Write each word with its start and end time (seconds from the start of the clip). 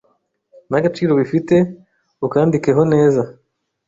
nagaciro 0.69 1.11
bifite 1.19 1.55
ukandikeho 2.25 2.81
neza 2.93 3.21